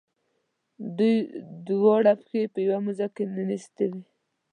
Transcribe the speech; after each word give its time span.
دوی 0.97 1.15
دواړه 1.67 2.13
پښې 2.21 2.41
په 2.53 2.59
یوه 2.65 2.79
موزه 2.85 3.07
کې 3.15 3.23
ننویستي 3.33 3.85
دي. 3.93 4.03